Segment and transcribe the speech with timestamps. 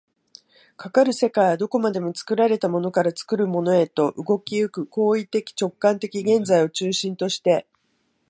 [0.77, 7.67] かかる世界はどこまでも作られたものから作るものへと、動き行く行為的直観的現在を中心として、